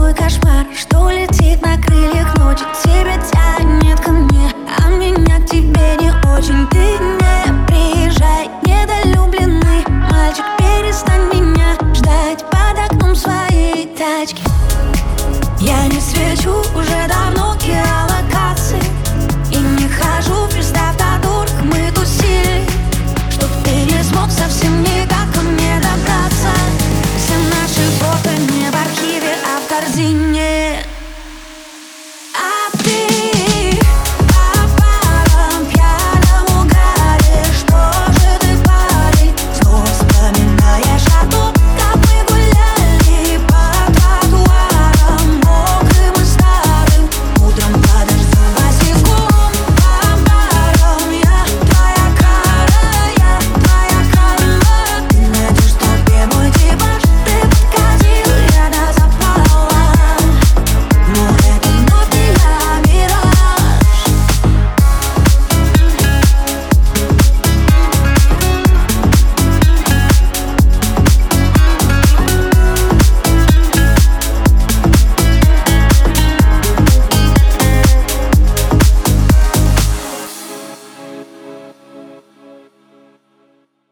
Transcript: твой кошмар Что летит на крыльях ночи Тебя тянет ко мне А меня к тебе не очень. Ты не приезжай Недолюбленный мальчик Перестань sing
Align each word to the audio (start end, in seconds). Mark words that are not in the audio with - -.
твой 0.00 0.14
кошмар 0.14 0.66
Что 0.74 1.10
летит 1.10 1.60
на 1.62 1.76
крыльях 1.76 2.34
ночи 2.38 2.64
Тебя 2.82 3.16
тянет 3.30 4.00
ко 4.00 4.10
мне 4.10 4.50
А 4.78 4.88
меня 4.88 5.38
к 5.40 5.46
тебе 5.46 5.96
не 6.00 6.10
очень. 6.34 6.66
Ты 6.68 6.78
не 6.78 7.66
приезжай 7.66 8.48
Недолюбленный 8.64 9.84
мальчик 10.10 10.44
Перестань 10.58 11.39
sing 30.00 30.29